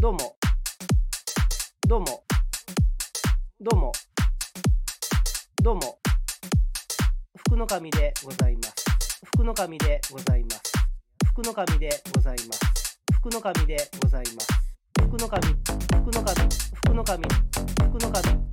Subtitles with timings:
[0.00, 0.18] どうも、
[1.88, 2.06] どうも、
[3.60, 3.92] どうも、
[5.60, 5.98] どうも、
[7.36, 8.74] 福の神でございます。
[9.24, 10.60] 福の神でございます。
[11.26, 13.00] 福の神でございます。
[13.14, 14.46] 福の神でございます。
[15.02, 17.28] 福の神、福の神、福の神、
[17.88, 18.48] 福の神。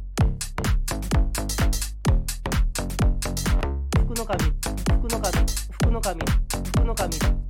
[3.94, 4.44] 福の神、
[4.98, 7.45] 福の神、福の神、福の神。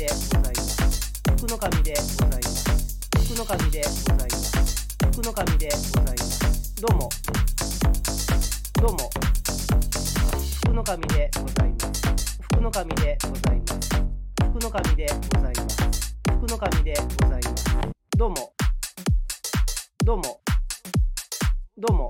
[0.00, 0.82] でございます。
[1.36, 2.70] 福の神でございます。
[3.22, 4.56] 福の神でございます。
[5.12, 6.74] 福の神でございます。
[6.80, 7.08] どうも。
[8.80, 9.10] どうも。
[10.64, 12.02] 福の神でございます。
[12.40, 13.90] 福の神でございます。
[14.48, 15.76] 福の神でございます。
[16.30, 17.64] 福の神でございます。
[18.16, 18.52] どうも。
[20.02, 20.40] どうも。
[21.76, 22.08] どうも。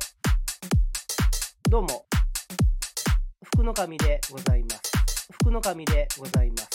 [1.69, 2.07] どうも。
[3.57, 4.93] 福の神でございます。
[5.43, 6.70] 福の神でございます。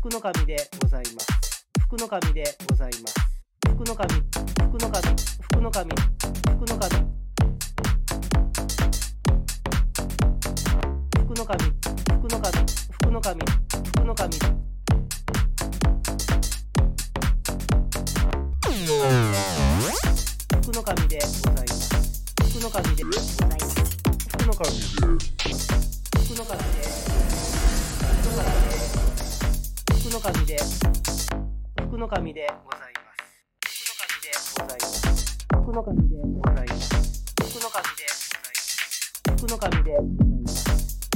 [0.00, 1.66] 福の神でございます。
[1.78, 3.14] 福の神でございます。
[3.68, 6.96] 福の神、福の神、福の神、福の神。
[11.18, 11.64] 福の神、
[12.16, 14.38] 福の神、福の神、福の神。
[20.62, 21.90] 福の神でございます。
[22.48, 23.74] 福の神でございます。
[24.30, 24.86] 福の神で。
[26.24, 26.89] 福の神で。
[30.20, 30.56] の神で。
[31.80, 32.46] 福の神で。
[32.62, 33.40] ございます
[35.56, 36.20] 福の神で。
[36.20, 36.98] ございます
[37.40, 37.80] 福の神で。
[37.80, 37.80] ございます
[39.38, 39.96] 福の神で。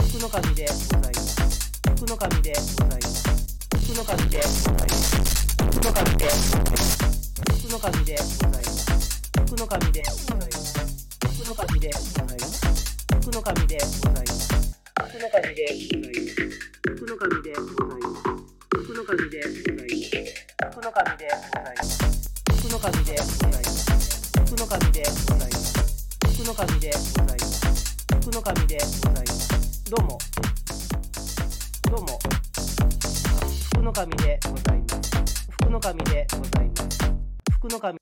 [0.08, 0.64] 福の神で。
[0.64, 1.42] ございます
[1.96, 2.54] 福の神で。
[2.54, 3.28] ございます
[3.76, 4.40] 福の神で。
[4.40, 5.12] ございます
[5.60, 6.28] 福の神で。
[7.44, 8.16] 福の神で。
[8.16, 9.02] ございます
[9.44, 10.02] 福の神で。
[10.02, 10.80] ございます
[11.20, 11.90] 福の神で。
[11.90, 12.64] ございます
[13.20, 13.78] 福の神で。
[13.78, 15.54] ございます福の神で。
[15.54, 15.74] ございます
[16.84, 17.52] 福の神で。
[17.52, 17.93] ございます
[20.70, 22.32] 福の神でございます。
[22.56, 23.90] 福の神でございます。
[24.46, 25.74] 福の神でございます。
[26.32, 28.06] 福の神でございます。
[28.20, 29.84] 福の神でございます。
[29.90, 30.18] どうも。
[31.90, 32.18] どうも。
[33.72, 35.10] 福の神でございます。
[35.50, 36.98] 福の神でございます。
[37.52, 37.98] 福の神。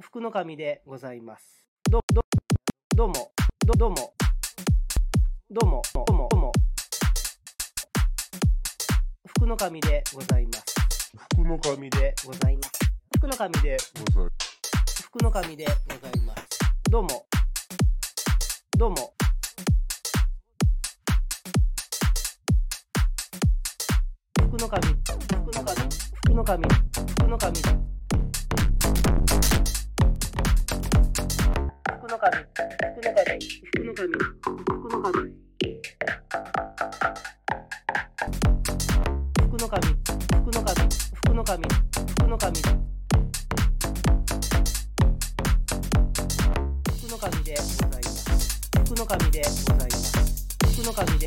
[0.00, 1.64] 福の神でございます。
[1.90, 2.22] ど、ど、
[2.96, 3.32] どうも。
[3.66, 4.14] ど、どうも。
[5.50, 6.52] どうも、どうも、どうも。
[9.26, 10.67] 福の神でございます。
[11.48, 12.70] の神でございます。
[13.16, 14.30] 福の神でござい
[15.02, 16.42] 福の神でございます。
[16.90, 17.24] どうも。
[18.76, 19.14] どうも。
[24.36, 25.80] 福の神、福の神、
[26.26, 27.60] 福の神、福の神。
[31.96, 32.36] 福の神、
[32.92, 33.37] 福の神、
[41.48, 41.64] 神、
[42.20, 42.60] 福の神。
[42.60, 42.68] 福
[47.08, 48.70] の神でございます。
[48.84, 49.48] 福の神でご
[49.78, 50.12] ざいます。
[50.74, 51.26] 福の神で。